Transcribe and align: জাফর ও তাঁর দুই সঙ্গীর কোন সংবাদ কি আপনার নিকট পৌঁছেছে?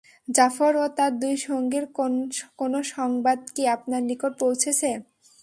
জাফর 0.27 0.73
ও 0.75 0.85
তাঁর 0.97 1.11
দুই 1.21 1.35
সঙ্গীর 1.47 1.85
কোন 2.59 2.73
সংবাদ 2.91 3.39
কি 3.55 3.63
আপনার 3.75 4.01
নিকট 4.09 4.31
পৌঁছেছে? 4.41 4.89